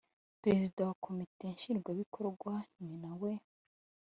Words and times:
perezida 0.43 0.79
wa 0.87 0.95
komite 1.03 1.45
nshingwabikorwa 1.55 2.51
ni 2.81 2.93
na 3.01 3.13
we 3.21 3.31